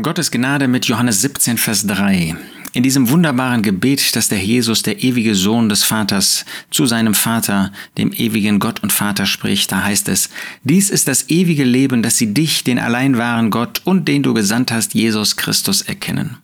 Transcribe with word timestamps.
Gottes 0.00 0.30
Gnade 0.30 0.68
mit 0.68 0.86
Johannes 0.86 1.20
17, 1.20 1.58
Vers 1.58 1.86
3. 1.86 2.34
In 2.72 2.82
diesem 2.82 3.10
wunderbaren 3.10 3.60
Gebet, 3.60 4.16
das 4.16 4.30
der 4.30 4.42
Jesus, 4.42 4.80
der 4.82 5.04
ewige 5.04 5.34
Sohn 5.34 5.68
des 5.68 5.84
Vaters, 5.84 6.46
zu 6.70 6.86
seinem 6.86 7.12
Vater, 7.12 7.72
dem 7.98 8.10
ewigen 8.10 8.58
Gott 8.58 8.82
und 8.82 8.90
Vater 8.90 9.26
spricht, 9.26 9.70
da 9.70 9.84
heißt 9.84 10.08
es, 10.08 10.30
dies 10.64 10.88
ist 10.88 11.08
das 11.08 11.28
ewige 11.28 11.64
Leben, 11.64 12.02
dass 12.02 12.16
sie 12.16 12.32
dich, 12.32 12.64
den 12.64 12.78
allein 12.78 13.18
wahren 13.18 13.50
Gott 13.50 13.82
und 13.84 14.08
den 14.08 14.22
du 14.22 14.32
gesandt 14.32 14.72
hast, 14.72 14.94
Jesus 14.94 15.36
Christus, 15.36 15.82
erkennen. 15.82 16.38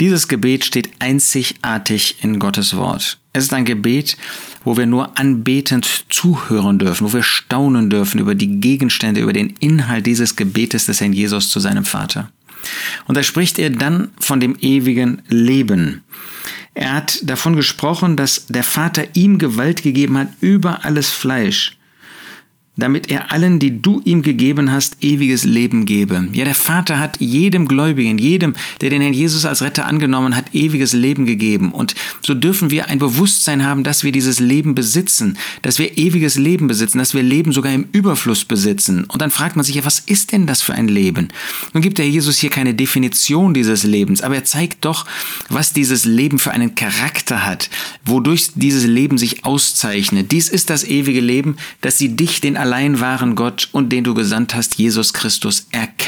Dieses 0.00 0.26
Gebet 0.26 0.64
steht 0.64 0.88
einzigartig 1.00 2.16
in 2.22 2.38
Gottes 2.38 2.74
Wort. 2.76 3.18
Es 3.34 3.44
ist 3.44 3.52
ein 3.52 3.66
Gebet, 3.66 4.16
wo 4.64 4.78
wir 4.78 4.86
nur 4.86 5.18
anbetend 5.18 6.06
zuhören 6.08 6.78
dürfen, 6.78 7.06
wo 7.06 7.12
wir 7.12 7.22
staunen 7.22 7.90
dürfen 7.90 8.20
über 8.20 8.34
die 8.34 8.58
Gegenstände, 8.60 9.20
über 9.20 9.34
den 9.34 9.50
Inhalt 9.60 10.06
dieses 10.06 10.34
Gebetes 10.34 10.86
des 10.86 11.02
Herrn 11.02 11.12
Jesus 11.12 11.50
zu 11.50 11.60
seinem 11.60 11.84
Vater. 11.84 12.30
Und 13.06 13.16
da 13.16 13.22
spricht 13.22 13.58
er 13.58 13.70
dann 13.70 14.12
von 14.18 14.40
dem 14.40 14.56
ewigen 14.60 15.22
Leben. 15.28 16.02
Er 16.74 16.92
hat 16.92 17.20
davon 17.22 17.54
gesprochen, 17.56 18.16
dass 18.16 18.46
der 18.46 18.64
Vater 18.64 19.04
ihm 19.14 19.38
Gewalt 19.38 19.82
gegeben 19.82 20.18
hat 20.18 20.28
über 20.40 20.84
alles 20.84 21.10
Fleisch 21.10 21.76
damit 22.76 23.08
er 23.08 23.30
allen, 23.30 23.58
die 23.60 23.80
du 23.80 24.00
ihm 24.04 24.22
gegeben 24.22 24.72
hast, 24.72 24.96
ewiges 25.02 25.44
Leben 25.44 25.86
gebe. 25.86 26.28
Ja, 26.32 26.44
der 26.44 26.54
Vater 26.54 26.98
hat 26.98 27.20
jedem 27.20 27.68
Gläubigen, 27.68 28.18
jedem, 28.18 28.54
der 28.80 28.90
den 28.90 29.00
Herrn 29.00 29.14
Jesus 29.14 29.44
als 29.44 29.62
Retter 29.62 29.86
angenommen 29.86 30.34
hat, 30.34 30.54
ewiges 30.54 30.92
Leben 30.92 31.24
gegeben. 31.24 31.72
Und 31.72 31.94
so 32.20 32.34
dürfen 32.34 32.70
wir 32.70 32.88
ein 32.88 32.98
Bewusstsein 32.98 33.64
haben, 33.64 33.84
dass 33.84 34.02
wir 34.02 34.10
dieses 34.10 34.40
Leben 34.40 34.74
besitzen, 34.74 35.38
dass 35.62 35.78
wir 35.78 35.96
ewiges 35.98 36.36
Leben 36.36 36.66
besitzen, 36.66 36.98
dass 36.98 37.14
wir 37.14 37.22
Leben 37.22 37.52
sogar 37.52 37.72
im 37.72 37.86
Überfluss 37.92 38.44
besitzen. 38.44 39.04
Und 39.04 39.22
dann 39.22 39.30
fragt 39.30 39.54
man 39.54 39.64
sich 39.64 39.76
ja, 39.76 39.84
was 39.84 40.00
ist 40.00 40.32
denn 40.32 40.46
das 40.46 40.60
für 40.60 40.74
ein 40.74 40.88
Leben? 40.88 41.28
Nun 41.72 41.82
gibt 41.82 41.98
der 41.98 42.08
Jesus 42.08 42.38
hier 42.38 42.50
keine 42.50 42.74
Definition 42.74 43.54
dieses 43.54 43.84
Lebens, 43.84 44.20
aber 44.20 44.34
er 44.34 44.44
zeigt 44.44 44.84
doch, 44.84 45.06
was 45.48 45.72
dieses 45.72 46.04
Leben 46.04 46.38
für 46.40 46.50
einen 46.50 46.74
Charakter 46.74 47.46
hat, 47.46 47.70
wodurch 48.04 48.50
dieses 48.56 48.84
Leben 48.84 49.16
sich 49.16 49.44
auszeichnet. 49.44 50.32
Dies 50.32 50.48
ist 50.48 50.70
das 50.70 50.82
ewige 50.82 51.20
Leben, 51.20 51.56
dass 51.80 51.98
sie 51.98 52.16
dich, 52.16 52.40
den 52.40 52.56
allein 52.64 52.98
wahren 52.98 53.34
Gott 53.34 53.68
und 53.72 53.90
den 53.90 54.04
du 54.04 54.14
gesandt 54.14 54.54
hast, 54.54 54.76
Jesus 54.76 55.12
Christus, 55.12 55.66
erkennen. 55.70 56.03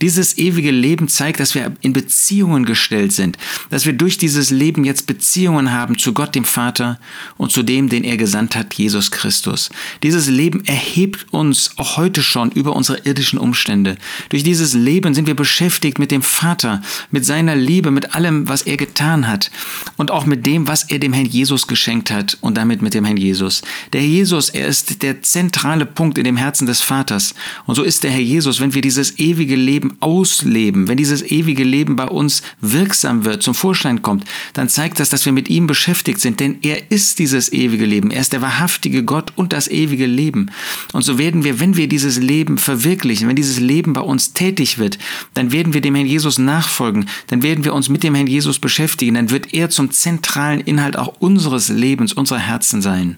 Dieses 0.00 0.36
ewige 0.38 0.70
Leben 0.70 1.08
zeigt, 1.08 1.40
dass 1.40 1.54
wir 1.54 1.72
in 1.80 1.92
Beziehungen 1.92 2.64
gestellt 2.64 3.12
sind, 3.12 3.38
dass 3.70 3.86
wir 3.86 3.92
durch 3.92 4.18
dieses 4.18 4.50
Leben 4.50 4.84
jetzt 4.84 5.06
Beziehungen 5.06 5.72
haben 5.72 5.98
zu 5.98 6.12
Gott 6.12 6.34
dem 6.34 6.44
Vater 6.44 6.98
und 7.36 7.52
zu 7.52 7.62
dem, 7.62 7.88
den 7.88 8.04
er 8.04 8.16
gesandt 8.16 8.56
hat, 8.56 8.74
Jesus 8.74 9.10
Christus. 9.10 9.70
Dieses 10.02 10.28
Leben 10.28 10.64
erhebt 10.64 11.26
uns 11.32 11.72
auch 11.76 11.96
heute 11.96 12.22
schon 12.22 12.50
über 12.50 12.74
unsere 12.74 12.98
irdischen 12.98 13.38
Umstände. 13.38 13.96
Durch 14.28 14.42
dieses 14.42 14.74
Leben 14.74 15.14
sind 15.14 15.26
wir 15.26 15.36
beschäftigt 15.36 15.98
mit 15.98 16.10
dem 16.10 16.22
Vater, 16.22 16.82
mit 17.10 17.24
seiner 17.24 17.56
Liebe, 17.56 17.90
mit 17.90 18.14
allem, 18.14 18.48
was 18.48 18.62
er 18.62 18.76
getan 18.76 19.28
hat 19.28 19.50
und 19.96 20.10
auch 20.10 20.26
mit 20.26 20.46
dem, 20.46 20.66
was 20.66 20.84
er 20.84 20.98
dem 20.98 21.12
Herrn 21.12 21.26
Jesus 21.26 21.66
geschenkt 21.66 22.10
hat 22.10 22.38
und 22.40 22.56
damit 22.56 22.82
mit 22.82 22.94
dem 22.94 23.04
Herrn 23.04 23.16
Jesus. 23.16 23.62
Der 23.92 24.00
Herr 24.00 24.08
Jesus, 24.08 24.48
er 24.48 24.66
ist 24.66 25.02
der 25.02 25.22
zentrale 25.22 25.86
Punkt 25.86 26.18
in 26.18 26.24
dem 26.24 26.36
Herzen 26.36 26.66
des 26.66 26.82
Vaters. 26.82 27.34
Und 27.66 27.74
so 27.74 27.82
ist 27.82 28.02
der 28.04 28.10
Herr 28.10 28.20
Jesus, 28.20 28.60
wenn 28.60 28.74
wir 28.74 28.82
dieses 28.82 29.11
ewige 29.18 29.56
Leben 29.56 29.96
ausleben, 30.00 30.88
wenn 30.88 30.96
dieses 30.96 31.22
ewige 31.22 31.64
Leben 31.64 31.96
bei 31.96 32.06
uns 32.06 32.42
wirksam 32.60 33.24
wird, 33.24 33.42
zum 33.42 33.54
Vorschein 33.54 34.02
kommt, 34.02 34.24
dann 34.52 34.68
zeigt 34.68 35.00
das, 35.00 35.08
dass 35.08 35.24
wir 35.24 35.32
mit 35.32 35.48
ihm 35.48 35.66
beschäftigt 35.66 36.20
sind, 36.20 36.40
denn 36.40 36.58
er 36.62 36.90
ist 36.90 37.18
dieses 37.18 37.52
ewige 37.52 37.86
Leben. 37.86 38.10
Er 38.10 38.20
ist 38.20 38.32
der 38.32 38.42
wahrhaftige 38.42 39.04
Gott 39.04 39.32
und 39.36 39.52
das 39.52 39.68
ewige 39.68 40.06
Leben. 40.06 40.50
Und 40.92 41.02
so 41.02 41.18
werden 41.18 41.44
wir, 41.44 41.60
wenn 41.60 41.76
wir 41.76 41.88
dieses 41.88 42.18
Leben 42.18 42.58
verwirklichen, 42.58 43.28
wenn 43.28 43.36
dieses 43.36 43.58
Leben 43.58 43.92
bei 43.92 44.00
uns 44.00 44.32
tätig 44.32 44.78
wird, 44.78 44.98
dann 45.34 45.52
werden 45.52 45.74
wir 45.74 45.80
dem 45.80 45.94
Herrn 45.94 46.06
Jesus 46.06 46.38
nachfolgen, 46.38 47.06
dann 47.28 47.42
werden 47.42 47.64
wir 47.64 47.74
uns 47.74 47.88
mit 47.88 48.02
dem 48.02 48.14
Herrn 48.14 48.26
Jesus 48.26 48.58
beschäftigen, 48.58 49.14
dann 49.14 49.30
wird 49.30 49.54
er 49.54 49.70
zum 49.70 49.90
zentralen 49.90 50.60
Inhalt 50.60 50.96
auch 50.96 51.14
unseres 51.20 51.68
Lebens, 51.68 52.12
unserer 52.12 52.38
Herzen 52.38 52.82
sein. 52.82 53.16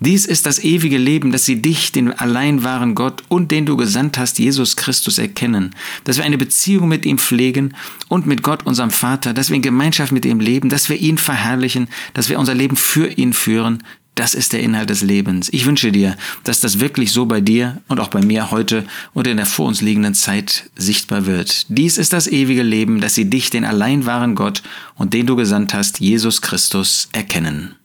Dies 0.00 0.26
ist 0.26 0.46
das 0.46 0.62
ewige 0.62 0.98
Leben, 0.98 1.32
dass 1.32 1.44
sie 1.44 1.60
dich, 1.60 1.92
den 1.92 2.12
allein 2.12 2.64
wahren 2.64 2.94
Gott 2.94 3.22
und 3.28 3.50
den 3.50 3.66
du 3.66 3.76
gesandt 3.76 4.18
hast, 4.18 4.38
Jesus 4.38 4.76
Christus, 4.76 5.18
erkennen, 5.30 5.74
dass 6.04 6.16
wir 6.16 6.24
eine 6.24 6.38
Beziehung 6.38 6.88
mit 6.88 7.06
ihm 7.06 7.18
pflegen 7.18 7.74
und 8.08 8.26
mit 8.26 8.42
Gott, 8.42 8.66
unserem 8.66 8.90
Vater, 8.90 9.32
dass 9.32 9.48
wir 9.48 9.56
in 9.56 9.62
Gemeinschaft 9.62 10.12
mit 10.12 10.24
ihm 10.24 10.40
leben, 10.40 10.68
dass 10.68 10.88
wir 10.88 10.96
ihn 10.96 11.18
verherrlichen, 11.18 11.88
dass 12.14 12.28
wir 12.28 12.38
unser 12.38 12.54
Leben 12.54 12.76
für 12.76 13.06
ihn 13.06 13.32
führen. 13.32 13.82
Das 14.16 14.34
ist 14.34 14.52
der 14.52 14.60
Inhalt 14.60 14.90
des 14.90 15.02
Lebens. 15.02 15.48
Ich 15.52 15.64
wünsche 15.64 15.92
dir, 15.92 16.16
dass 16.42 16.60
das 16.60 16.80
wirklich 16.80 17.12
so 17.12 17.26
bei 17.26 17.40
dir 17.40 17.80
und 17.88 18.00
auch 18.00 18.08
bei 18.08 18.20
mir 18.20 18.50
heute 18.50 18.84
und 19.14 19.26
in 19.26 19.36
der 19.36 19.46
vor 19.46 19.68
uns 19.68 19.80
liegenden 19.80 20.14
Zeit 20.14 20.68
sichtbar 20.76 21.26
wird. 21.26 21.66
Dies 21.68 21.96
ist 21.96 22.12
das 22.12 22.26
ewige 22.26 22.64
Leben, 22.64 23.00
dass 23.00 23.14
sie 23.14 23.30
dich, 23.30 23.50
den 23.50 23.64
allein 23.64 24.04
wahren 24.04 24.34
Gott 24.34 24.62
und 24.96 25.14
den 25.14 25.26
du 25.26 25.36
gesandt 25.36 25.72
hast, 25.72 26.00
Jesus 26.00 26.42
Christus, 26.42 27.08
erkennen. 27.12 27.76